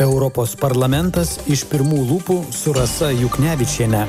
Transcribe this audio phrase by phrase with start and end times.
[0.00, 4.06] Europos parlamentas iš pirmų lūpų su Rasa Juknevičiene.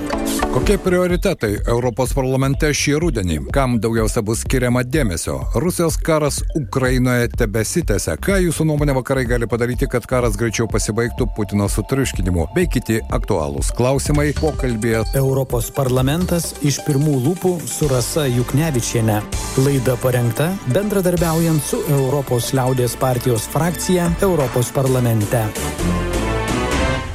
[0.52, 3.38] Kokie prioritetai Europos parlamente šį rudenį?
[3.56, 5.38] Kam daugiausia bus skiriama dėmesio?
[5.64, 8.18] Rusijos karas Ukrainoje tebesitėse.
[8.20, 12.50] Ką jūsų nuomonė vakarai gali padaryti, kad karas greičiau pasibaigtų Putino sutriuškinimu?
[12.52, 15.06] Bei kiti aktualūs klausimai pokalbėje.
[15.22, 19.22] Europos parlamentas iš pirmų lūpų su Rasa Juknevičiene.
[19.64, 25.48] Laida parengta bendradarbiaujant su Europos liaudės partijos frakcija Europos parlamente.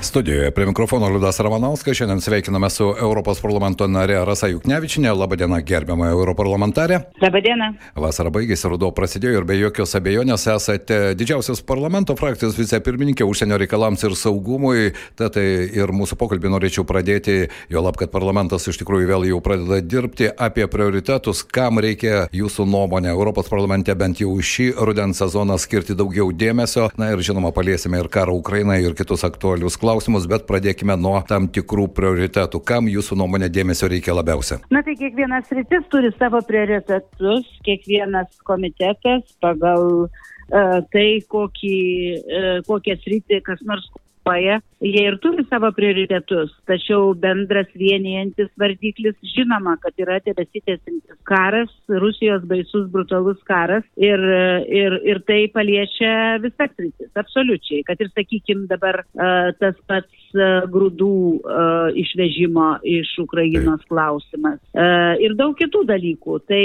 [0.00, 1.96] Studijoje prie mikrofono Liudas Ramanauskas.
[1.96, 5.08] Šiandien sveikiname su Europos parlamento narė Rasa Juknevičinė.
[5.16, 6.98] Labadiena, gerbiama europarlamentarė.
[7.22, 7.70] Labadiena.
[7.96, 14.04] Vasara baigėsi, ruduo prasidėjo ir be jokios abejonės esate didžiausios parlamento frakcijos vicepirmininkė užsienio reikalams
[14.04, 14.92] ir saugumui.
[15.16, 19.40] Tad tai ir mūsų pokalbį norėčiau pradėti, jo lab, kad parlamentas iš tikrųjų vėl jau
[19.40, 25.56] pradeda dirbti apie prioritetus, kam reikia jūsų nuomonė Europos parlamente bent jau šį rudens sezoną
[25.58, 26.90] skirti daugiau dėmesio.
[27.00, 31.16] Na ir žinoma, paliesime ir karą Ukrainoje, ir kitus aktualius klausimus klausimus, bet pradėkime nuo
[31.28, 32.60] tam tikrų prioritetų.
[32.68, 34.60] Kam jūsų nuomonė dėmesio reikia labiausia?
[34.70, 41.78] Na tai kiekvienas rytis turi savo prioritetus, kiekvienas komitetas pagal uh, tai, kokį,
[42.20, 43.88] uh, kokią sritį kas nors
[44.26, 51.70] kovoja, jie ir turi savo prioritetus, tačiau bendras vienijantis vardiklis žinoma, kad yra tebesitėsintis karas,
[51.88, 54.20] Rusijos baisus brutalus karas ir,
[54.68, 60.66] ir, ir tai paliečia visas rytis, absoliučiai, kad ir sakykime dabar uh, tas pats uh,
[60.70, 66.40] grūdų uh, išvežimo iš Ukrainos klausimas uh, ir daug kitų dalykų.
[66.46, 66.64] Tai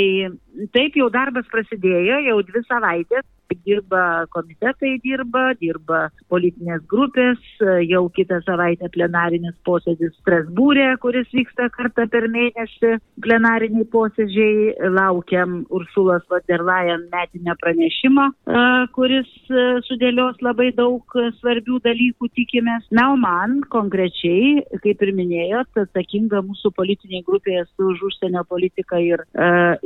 [0.76, 3.26] taip jau darbas prasidėjo, jau dvi savaitės
[3.66, 7.40] dirba komitetai, dirba, dirba politinės grupės,
[7.88, 16.24] jau kitą savaitę plenarinis posėdis Strasbūrė, kuris vyksta kartą per mėnesį, plenariniai posėdžiai, laukiam Ursulos
[16.32, 18.28] von der Leyen metinio pranešimo,
[18.96, 19.30] kuris
[19.88, 22.88] sudėlios labai daug svarbių dalykų, tikimės.
[22.96, 29.02] Na, o man konkrečiai, kaip ir minėjot, atsakinga mūsų politinė grupė esu už užsienio politiką
[29.04, 29.26] ir,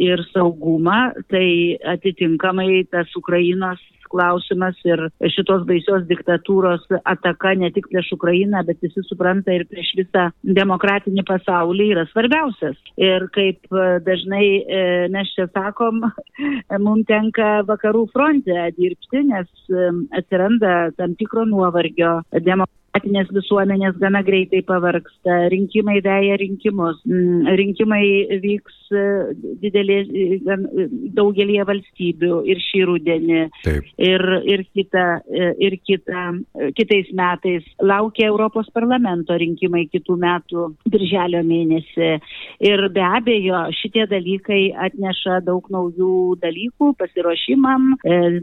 [0.01, 1.00] ir saugumą,
[1.31, 5.01] tai atitinkamai tas Ukrainos Ukrainos klausimas ir
[5.33, 11.25] šitos baisios diktatūros ataka ne tik prieš Ukrainą, bet visi supranta ir prieš visą demokratinį
[11.27, 12.77] pasaulį yra svarbiausias.
[13.01, 13.66] Ir kaip
[14.05, 16.05] dažnai e, mes čia sakom,
[16.85, 19.89] mums tenka vakarų fronte dirbti, nes e,
[20.22, 28.39] atsiranda tam tikro nuovargio demokratijos demokratinės visuomenės gana greitai pavarksta, rinkimai veja rinkimus, mm, rinkimai
[28.41, 33.84] vyks e, didelė, e, daugelie valstybių ir šį rudenį, Taip.
[33.97, 36.34] ir, ir, kita, e, ir kita,
[36.75, 37.63] kitais metais.
[37.81, 42.19] Laukia Europos parlamento rinkimai kitų metų birželio mėnesį.
[42.61, 47.95] Ir be abejo, šitie dalykai atneša daug naujų dalykų, pasiruošimam,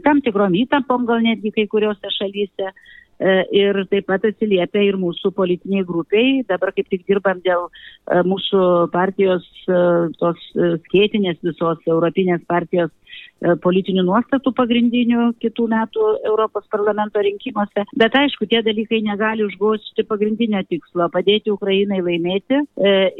[0.03, 2.73] tam tikrom įtampom gal netgi kai kuriuose šalyse.
[3.21, 6.41] E, ir taip pat atsiliepia ir mūsų politiniai grupiai.
[6.49, 8.63] Dabar kaip tik dirbam dėl e, mūsų
[8.93, 9.79] partijos e,
[10.19, 10.41] tos
[10.87, 12.91] skėtinės visos Europinės partijos
[13.61, 17.83] politinių nuostatų pagrindinių kitų metų Europos parlamento rinkimuose.
[17.99, 22.61] Bet aišku, tie dalykai negali užgošti pagrindinio tikslo- padėti Ukrainai laimėti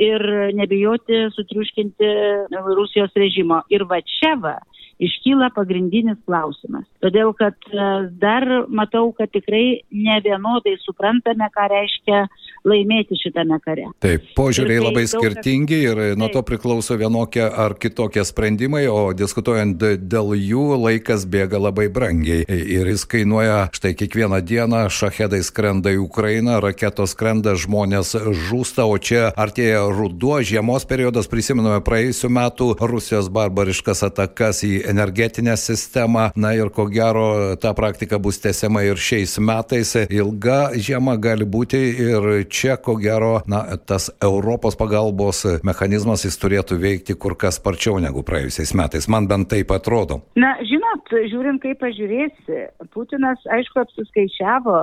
[0.07, 0.25] ir
[0.55, 2.13] nebijoti sutriuškinti
[2.55, 3.61] Rusijos režimo.
[3.69, 4.55] Ir va čia va
[5.01, 6.85] iškyla pagrindinis klausimas.
[7.03, 7.89] Todėl, kad e,
[8.21, 12.25] dar matau, kad tikrai ne vienodai suprantame, ką reiškia
[12.63, 13.89] laimėti šitame kare.
[14.03, 16.19] Taip, požiūriai ir labai skirtingi ir taip.
[16.19, 22.45] nuo to priklauso vienokie ar kitokie sprendimai, o diskutuojant dėl jų laikas bėga labai brangiai.
[22.47, 28.15] Ir jis kainuoja štai kiekvieną dieną, šahedai skrenda į Ukrainą, raketos skrenda, žmonės
[28.47, 35.57] žūsta, o čia artėja ruduo, žiemos periodas, prisimename praėjusiu metu Rusijos barbariškas atakas į energetinę
[35.57, 36.29] sistemą.
[36.35, 39.95] Na ir ko gero ta praktika bus tęsiama ir šiais metais.
[40.09, 46.79] Ilga žiema gali būti ir čia ko gero na, tas Europos pagalbos mechanizmas jis turėtų
[46.81, 49.07] veikti kur kas sparčiau negu praėjusiais metais.
[49.07, 50.21] Man bent taip atrodo.
[50.39, 54.77] Na, žinot, žiūrint kaip pažiūrėsi, Putinas aišku apsiskaičiavo,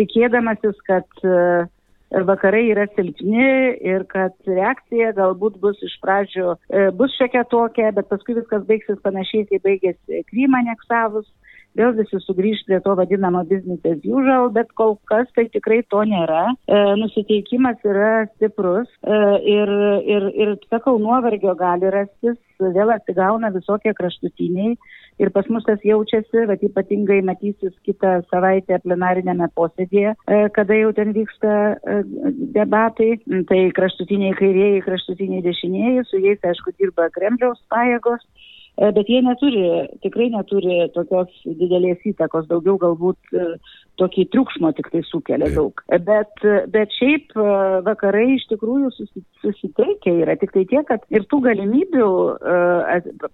[0.00, 1.68] tikėdamasis, kad uh,
[2.28, 3.46] vakarai yra silpni
[3.80, 9.00] ir kad reakcija galbūt bus iš pradžių, e, bus šiokia tokia, bet paskui viskas baigsis
[9.04, 11.28] panašiai, kaip baigėsi Krymą aneksavus.
[11.72, 16.02] Vėl visi sugrįžti prie to vadinamo business as usual, bet kol kas tai tikrai to
[16.04, 16.42] nėra.
[16.68, 19.20] E, nusiteikimas yra stiprus e,
[19.54, 19.72] ir,
[20.04, 22.36] ir, ir, sakau, nuovargio gali rastis,
[22.74, 24.76] vėl atsigauna visokie kraštutiniai
[25.22, 30.92] ir pas mus tas jaučiasi, bet ypatingai matysis kitą savaitę plenarinėme posėdėje, e, kada jau
[30.96, 31.98] ten vyksta e,
[32.56, 33.10] debatai,
[33.50, 38.24] tai kraštutiniai kairieji, kraštutiniai dešinieji, su jais aišku dirba Kremliaus pajėgos
[38.80, 39.64] bet jie neturi,
[40.04, 43.38] tikrai neturi tokios didelės įtakos, daugiau galbūt
[44.00, 45.82] tokį triukšmo tik tai sukelia daug.
[46.06, 46.32] Bet,
[46.72, 47.34] bet šiaip
[47.86, 48.92] vakarai iš tikrųjų
[49.42, 52.08] susiteikia yra tik tai tiek, kad ir tų galimybių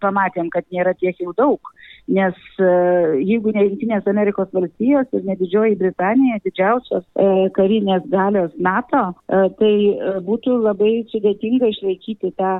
[0.02, 1.72] pamatėm, kad nėra tiek jau daug.
[2.08, 7.04] Nes jeigu ne Junktinės Amerikos valstijos ir ne Didžioji Britanija, didžiausios
[7.56, 9.72] karinės galios NATO, tai
[10.24, 12.54] būtų labai sudėtinga išlaikyti tą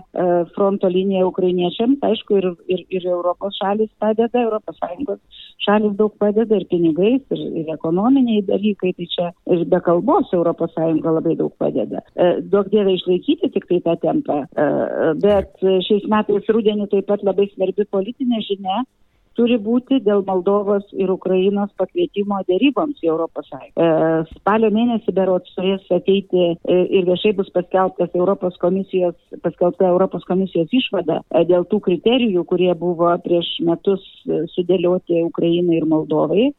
[0.55, 2.05] fronto liniją ukrainiečiams.
[2.05, 7.43] Aišku, ir, ir, ir Europos šalis padeda, Europos Sąjungos šalis daug padeda ir pinigais, ir,
[7.63, 12.05] ir ekonominiai dalykai, tai čia ir be kalbos Europos Sąjunga labai daug padeda.
[12.53, 14.39] Daug dievai išlaikyti tik tai tą tempą.
[15.25, 18.85] Bet šiais metais rudenį taip pat labai svarbi politinė žinia
[19.39, 23.71] turi būti dėl Moldovos ir Ukrainos pakvietimo dėryboms į Europos Sąjungą.
[23.79, 30.27] E, spalio mėnesį berots turės ateiti e, ir viešai bus paskelbtas Europos komisijos, paskelbta Europos
[30.29, 34.05] komisijos išvada e, dėl tų kriterijų, kurie buvo prieš metus
[34.57, 36.51] sudėlioti Ukrainai ir Moldovai.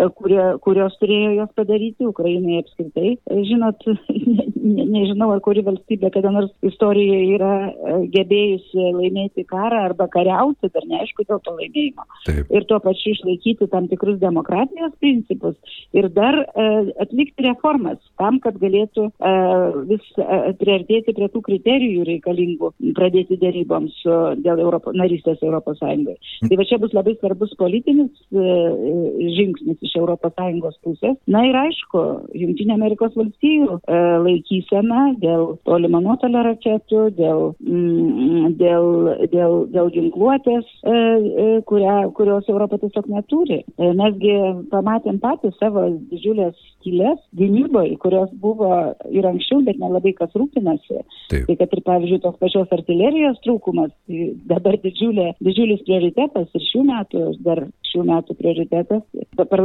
[0.00, 3.12] E, kurie, kurios turėjo jos padaryti, Ukrainai apskritai.
[3.18, 3.84] E, žinot,
[4.36, 10.08] ne, ne, nežinau, ar kuri valstybė kada nors istorijoje yra e, gebėjusi laimėti karą arba
[10.12, 12.06] kariauti, dar neaišku dėl to laimėjimo.
[12.28, 12.52] Taip.
[12.54, 15.56] Ir tuo pačiu išlaikyti tam tikrus demokratijos principus
[15.96, 22.04] ir dar uh, atlikti reformas tam, kad galėtų uh, vis uh, priartėti prie tų kriterijų
[22.08, 23.96] reikalingų pradėti dėryboms
[24.44, 26.16] dėl Europo, narystės Europos Sąjungai.
[26.46, 31.16] Tai va čia bus labai svarbus politinis uh, žingsnis iš ES pusės.
[31.30, 32.02] Na ir aišku,
[32.38, 38.86] Junktinė Amerikos valstijų e, laikysena dėl tolimo nuotolio raketų, dėl, mm, dėl,
[39.32, 43.62] dėl, dėl ginkluotės, e, e, kurią, kurios Europa tiesiog neturi.
[43.76, 44.36] E, mesgi
[44.72, 48.70] pamatėm patys savo didžiulės skylės gynyboje, kurios buvo
[49.12, 51.02] ir anksčiau, bet nelabai kas rūpinasi.
[51.30, 51.46] Taip.
[51.48, 56.84] Tai kad ir, pavyzdžiui, tos pačios artilerijos trūkumas, tai dabar didžiulė, didžiulis prioritetas ir šių
[56.88, 59.04] metų, dar šių metų prioritetas.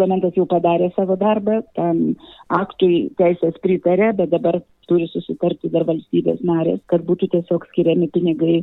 [0.05, 2.01] Parlamentas jau padarė savo darbą, tam
[2.53, 8.59] aktui teisės pritarė, bet dabar turi susitarti dar valstybės narės, kad būtų tiesiog skiriami pinigai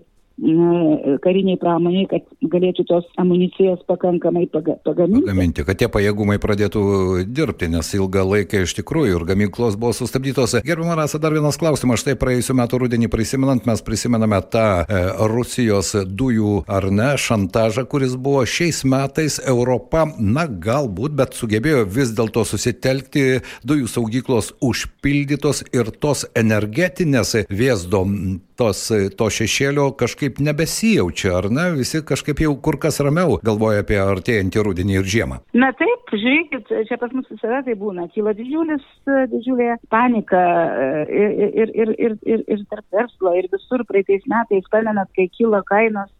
[1.23, 5.23] kariniai pramoniai, kad galėtų tos amunicijos pakankamai pagaminti.
[5.23, 6.83] Pagaminti, kad tie pajėgumai pradėtų
[7.31, 10.56] dirbti, nes ilgą laiką iš tikrųjų ir gamyklos buvo sustabdytos.
[10.67, 12.03] Gerbama Rasa, dar vienas klausimas.
[12.03, 18.17] Štai praėjusiu metu rudenį prisimenant, mes prisimename tą e, Rusijos dujų ar ne šantažą, kuris
[18.19, 25.93] buvo šiais metais Europa, na galbūt, bet sugebėjo vis dėlto susitelkti, dujų saugyklos užpildytos ir
[26.03, 28.03] tos energetinės vėzdo
[28.58, 28.84] tos,
[29.19, 31.66] to šešėlio kažkaip nebesijaučia, ar ne?
[31.78, 35.40] Visi kažkaip jau kur kas ramiau galvoja apie artėjantį rudenį ir žiemą.
[35.56, 38.08] Na taip, žiūrėkit, čia pas mus visada tai būna.
[38.14, 38.87] Kyla didžiulis,
[39.34, 40.43] didžiulė panika
[41.08, 45.62] ir, ir, ir, ir, ir, ir tarp verslo, ir visur praeitais metais, pamenat, kai kilo
[45.69, 46.10] kainos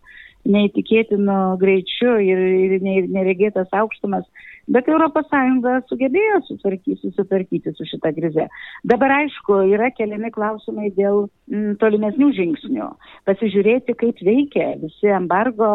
[0.49, 4.27] neįtikėtinu greičiu ir, ir neregėtas aukštumas
[4.71, 8.47] Bet ES sugebėjo susitvarkyti, susitvarkyti su šita krize.
[8.87, 12.89] Dabar aišku, yra keliami klausimai dėl m, mm, tolimesnių žingsnių.
[13.27, 15.67] Pasižiūrėti, kaip veikia visi embargo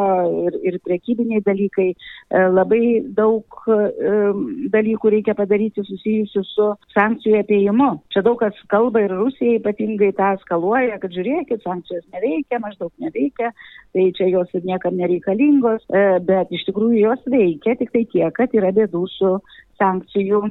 [0.48, 1.90] ir, ir priekybiniai dalykai.
[1.94, 3.78] E, labai daug e,
[4.72, 7.90] dalykų reikia padaryti susijusių su sankcijų apėjimu.
[8.16, 13.52] Čia daug kas kalba ir Rusija ypatingai tą skaluoja, kad žiūrėkit, sankcijos neveikia, maždaug neveikia,
[13.96, 18.32] tai čia jos ir niekam nereikalingos, e, bet iš tikrųjų jos veikia, tik tai tiek,
[18.38, 19.32] kad yra bėdų su
[19.80, 20.42] sankcijų,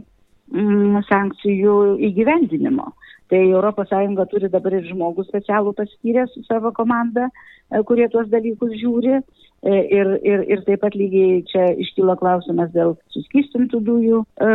[0.52, 2.92] mm, sankcijų įgyvendinimo.
[3.30, 7.28] Tai ES turi dabar ir žmogų specialų paskyrę su savo komanda,
[7.70, 9.20] e, kurie tuos dalykus žiūri.
[9.66, 14.20] E, ir, ir, ir taip pat lygiai čia iškyla klausimas dėl suskistintų dujų.
[14.38, 14.50] E,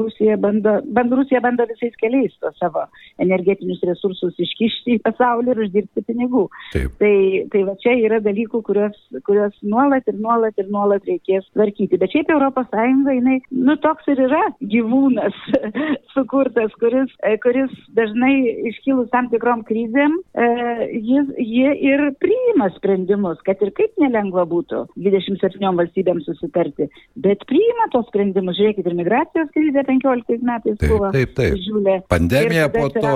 [0.00, 2.86] Rusija bando, bando, Rusija bando visais keliais to savo
[3.22, 6.46] energetinius resursus iškišti į pasaulį ir uždirbti pinigų.
[6.72, 6.96] Taip.
[7.02, 7.14] Tai,
[7.52, 8.96] tai va čia yra dalykų, kuriuos,
[9.28, 12.00] kuriuos nuolat ir nuolat ir nuolat reikės tvarkyti.
[12.00, 12.32] Bet šiaip
[12.74, 15.36] Sąjunga, jinai, nu toks ir yra gyvūnas
[16.16, 17.12] sukurtas, kuris,
[17.44, 18.34] kuris dažnai
[18.70, 20.46] iškilus tam tikrom krizėm, e,
[20.94, 27.90] jis, jie ir priima sprendimus, kad ir kaip nelengva būtų 27 valstybėms susitarti, bet priima
[27.94, 28.58] tos sprendimus.
[28.58, 31.58] Žiūrėkit, ir migracijos krizė 15 metais taip, buvo taip, taip.
[31.58, 32.00] didžiulė.
[32.12, 33.14] Pandemija po to.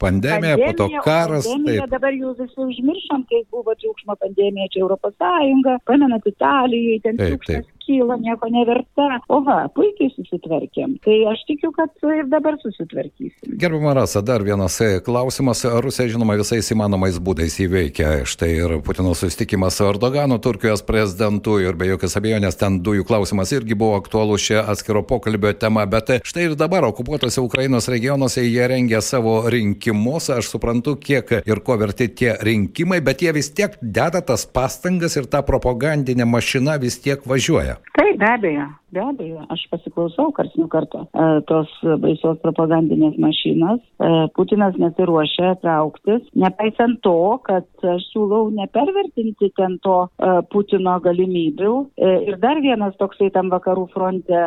[0.00, 1.44] Pandemija, pandemija, po to karas.
[1.44, 1.90] Pandemija, taip.
[1.92, 7.36] dabar jau visi užmiršom, kai buvo triukšmo pandemija čia Europos Sąjunga, pamenat Italijoje, ten taip,
[7.36, 9.20] triukšmas taip nekyla, nieko neverta.
[9.28, 10.96] O va, puikiai susitvarkėm.
[11.04, 13.56] Tai aš tikiu, kad ir dabar susitvarkysim.
[13.58, 15.64] Gerbama Rasa, dar vienas e, klausimas.
[15.64, 18.24] Rusija, žinoma, visais įmanomais būdais įveikia.
[18.28, 23.52] Štai ir Putino susitikimas su Erdoganu, Turkijos prezidentu ir be jokios abejonės ten dujų klausimas
[23.56, 25.86] irgi buvo aktualus šia atskiro pokalbio tema.
[25.90, 30.30] Bet e, štai ir dabar okupuotose Ukrainos regionuose jie rengia savo rinkimus.
[30.30, 35.16] Aš suprantu, kiek ir ko verti tie rinkimai, bet jie vis tiek deda tas pastangas
[35.18, 37.79] ir ta propagandinė mašina vis tiek važiuoja.
[37.96, 38.79] Taip, be abejo.
[38.90, 41.70] Be abejo, aš pasiklausau kars nuo karto e, tos
[42.02, 43.78] baisios propagandinės mašinos.
[44.02, 47.14] E, Putinas nesiruošia trauktis, nepaisant to,
[47.46, 51.74] kad aš siūlau nepervertinti ten to e, Putino galimybių.
[52.00, 54.40] Ir dar vienas toksai tam vakarų fronte,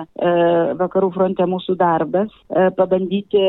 [0.79, 2.31] vakarų fronte mūsų darbas
[2.77, 3.41] pabandyti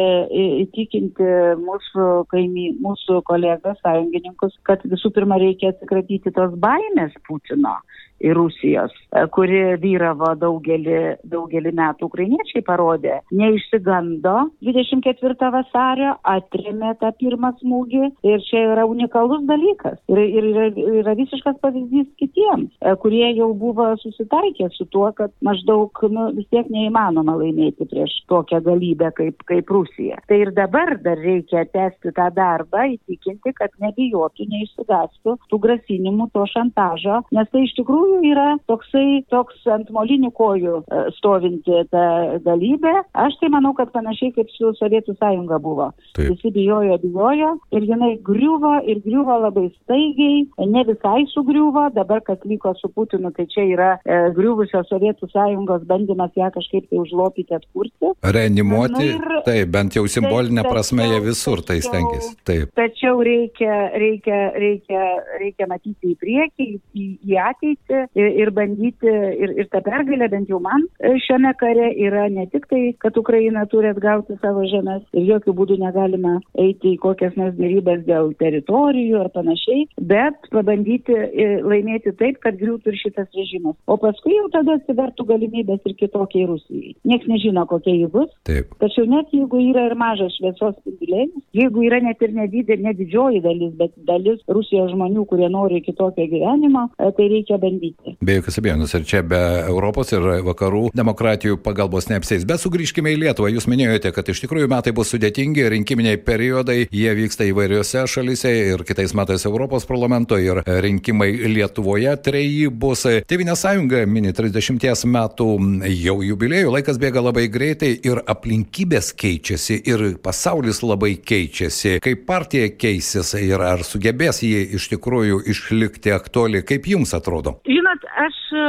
[0.65, 1.29] įtikinti
[1.61, 7.79] mūsų kaimy, mūsų kolegas, sąjungininkus, kad visų pirma reikia atsikratyti tos baimės Putino
[8.25, 8.95] ir Rusijos,
[9.35, 10.84] kuri vyravo daugelį,
[11.31, 12.09] daugelį metų.
[12.11, 19.99] Ukrainiečiai parodė, neišsigando 24 vasario, atrėmė tą pirmą smūgį ir čia yra unikalus dalykas.
[20.13, 20.69] Ir, ir yra,
[21.01, 26.49] yra visiškas pavyzdys kitiems, e, kurie jau buvo susitaikę su tuo, kad maždaug nu, vis
[26.53, 30.21] tiek neįmanoma laimėti prieš tokią galybę kaip, kaip Rusija.
[30.29, 36.45] Tai ir dabar dar reikia tęsti tą darbą, įtikinti, kad nebijotų, neišsigastų tų grasinimų, to
[36.51, 42.05] šantažo, nes tai iš tikrųjų yra toksai, toks ant molinių kojų e, stovinti ta
[42.45, 42.95] galybė.
[43.25, 45.91] Aš tai manau, kad panašiai kaip su Sovietų sąjunga buvo.
[46.17, 46.33] Taip.
[46.35, 52.43] Visi bijojo, bijojo ir jinai griuvo ir griuvo labai staigiai, ne visai sugriuvo, dabar kas
[52.45, 57.57] vyko su Putinu, tai čia yra e, griuvusios Sovietų sąjungos bandymas ją kažkaip tai užlopyti,
[57.57, 58.13] atkurti.
[58.37, 62.35] Reanimuoti, ir, taip, bent jau simbolinė taip, prasme jie visur tai stengiasi.
[62.47, 62.73] Taip.
[62.79, 65.05] Tačiau reikia, reikia, reikia,
[65.41, 69.11] reikia matyti į priekį, į, į ateitį ir, ir bandyti,
[69.45, 73.17] ir, ir ta pergalė bent jau man e, šiame kare yra ne tik tai, kad
[73.21, 78.33] Ukraina turi atgauti savo žemės ir jokių būdų negalime eiti į kokias nors dėrybės dėl
[78.41, 83.77] teritorijų ar panašiai, bet pabandyti e, laimėti taip, kad griūtų ir šitas režimas.
[83.91, 86.95] O paskui jau tada atsivertų galimybės ir kitokiai Rusijai.
[87.09, 88.33] Niekas nežino, kokia ji bus.
[88.49, 88.75] Taip.
[88.83, 93.75] Tačiau net jeigu yra ir mažas šviesos spindulėlis, jeigu yra net ir nedidė, nedidžioji dalis,
[93.79, 98.17] bet dalis Rusijos žmonių, kurie nori kitokio gyvenimo, e, tai reikia bandyti.
[98.25, 100.54] Be jokios abejonės, ir čia be Europos ir vakarų
[100.95, 102.47] demokratijų pagalbos neapsės.
[102.49, 103.51] Bet sugrįžkime į Lietuvą.
[103.55, 108.85] Jūs minėjote, kad iš tikrųjų metai bus sudėtingi, rinkiminiai periodai, jie vyksta įvairiose šalise ir
[108.87, 113.07] kitais metais Europos parlamento ir rinkimai Lietuvoje treji bus.
[113.29, 115.49] Tevinė sąjunga mini 30 metų
[115.91, 121.99] jau jubiliejų, laikas bėga labai greitai ir aplinkybės keičiasi ir pasaulis labai keičiasi.
[122.05, 127.59] Kaip partija keisis ir ar sugebės jį iš tikrųjų išlikti aktuali, kaip jums atrodo?
[127.69, 128.67] Žinot, aš e,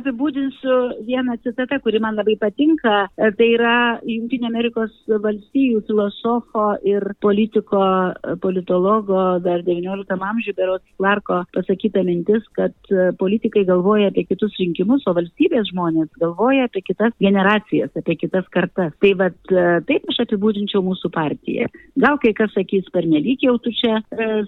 [0.00, 3.06] apibūdinsiu vieną citatą, kuri man labai patinka.
[3.16, 10.86] E, tai yra Junktinė Amerikos valstijų filosofo ir politiko, e, politologo dar XIX amžiuje Berots
[10.98, 12.74] Clarko pasakyta mintis, kad
[13.20, 18.94] politikai galvoja apie kitus rinkimus, o valstybės žmonės galvoja apie kitas generacijas, apie kitas kartas.
[19.02, 19.36] Tai vad
[19.88, 21.68] taip aš apibūdinčiau mūsų partiją.
[22.00, 24.00] Gal kai kas sakys per nelik jau tu čia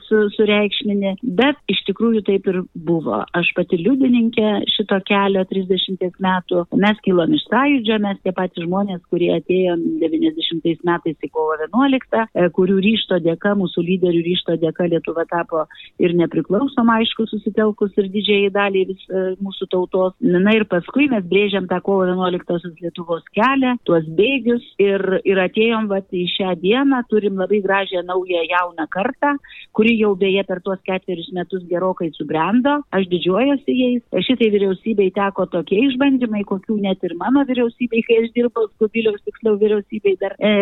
[0.06, 3.22] su, sureikšminė, bet iš tikrųjų taip ir buvo.
[3.36, 6.37] Aš pati liudininkė šito kelio 30 metų.
[6.78, 12.26] Mes kilom iš sąjūdžio, mes tie patys žmonės, kurie atėjo 90 metais į kovo 11,
[12.34, 15.64] e, kurių ryšto dėka, mūsų lyderių ryšto dėka Lietuva tapo
[16.02, 20.14] ir nepriklausoma, aišku, susitelkus ir didžiai daliai vis, e, mūsų tautos.
[20.20, 25.88] Na ir paskui mes brėžiam tą kovo 11 Lietuvos kelią, tuos bėgius ir, ir atėjom
[25.90, 29.34] vat, į šią dieną, turim labai gražią naują jauną kartą,
[29.72, 32.78] kuri jau beje per tuos ketverius metus gerokai subrendo.
[32.94, 34.02] Aš didžiuojuosi jais.
[34.28, 39.58] Šitai vyriausybei teko tokie išbandymai, kokių net ir mano vyriausybei, kai aš dirbau, Kubiliaus tiksliau
[39.60, 40.52] vyriausybei dar e,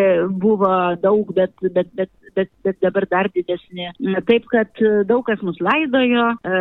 [0.42, 0.70] buvo
[1.02, 3.92] daug, bet, bet, bet, bet, bet dabar dar didesnė.
[4.28, 6.60] Taip, kad daug kas mus laidojo, e,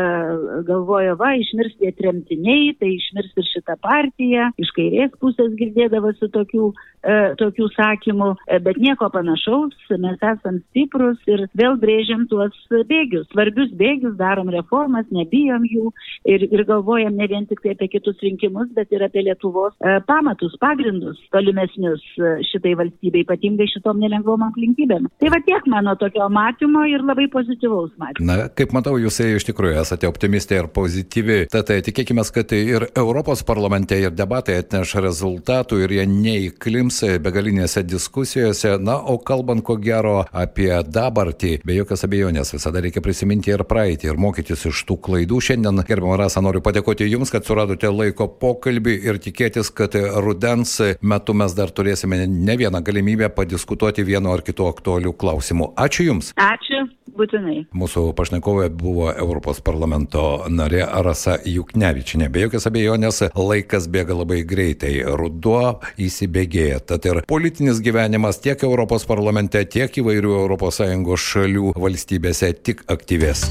[0.68, 6.72] galvojo, va, išmirs tie tremtiniai, tai išmirs ir šita partija, iš kairės pusės girdėdavosi tokių,
[7.04, 12.56] e, tokių sakymų, e, bet nieko panašaus, mes esam stiprus ir vėl brėžiam tuos
[12.90, 15.92] bėgius, svarbius bėgius, darom reformas, nebijom jų
[16.32, 20.00] ir, ir galvojam ne vien tik tai apie kitus rinkimus, bet ir apie Lietuvos e,
[20.08, 25.10] pamatus, pagrindus tolimesnius e, šitai valstybei, ypatingai šitom nelengvom aplinkybėm.
[25.22, 28.28] Tai va tiek mano tokio matymo ir labai pozityvaus matymo.
[28.28, 31.40] Na, kaip matau, jūs iš tikrųjų esate optimistė ir pozityvi.
[31.54, 38.76] Tad tikėkime, kad ir Europos parlamente ir debatai atneš rezultatų ir jie neįklims begalinėse diskusijose.
[38.82, 44.12] Na, o kalbant ko gero apie dabartį, be jokios abejonės visada reikia prisiminti ir praeitį
[44.12, 45.42] ir mokytis iš tų klaidų.
[45.44, 51.36] Šiandien, gerbiamą Rasą, noriu padėkoti Jums, kad suradote laiko pokalbį ir tikėtis, kad rudens metu
[51.38, 55.14] mes dar turėsime ne vieną galimybę padiskutuoti vienu ar kitu aktualiu
[55.56, 55.74] klausimu.
[55.76, 56.34] Ačiū Jums.
[56.36, 57.66] Ačiū, būtinai.
[57.74, 62.30] Mūsų pašnekovė buvo Europos parlamento narė Rasa Juknevičinė.
[62.30, 66.80] Be jokios abejonės laikas bėga labai greitai, ruduo įsibėgėja.
[66.86, 73.50] Tad ir politinis gyvenimas tiek Europos parlamente, tiek įvairių ES šalių valstybėse tik aktyvės.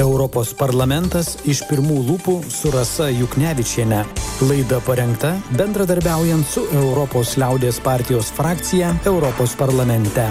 [0.00, 4.00] Europos parlamentas iš pirmų lūpų su Rasa Juknevičiene.
[4.48, 10.30] Laida parengta bendradarbiaujant su Europos liaudės partijos frakcija Europos parlamente.